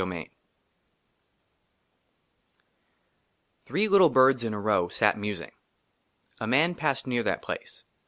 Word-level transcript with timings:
^^ 0.01 0.15
II 0.15 0.17
I 0.19 0.29
THREE 3.65 3.87
LITTLE 3.87 4.09
BIRDS 4.09 4.43
IN 4.43 4.55
A 4.55 4.59
ROW 4.59 4.87
SAT 4.87 5.19
MUSING. 5.19 5.51
A 6.39 6.47
MAN 6.47 6.73
PASSED 6.73 7.05
NEAR 7.05 7.21
THAT 7.21 7.43
PLACE. 7.43 7.83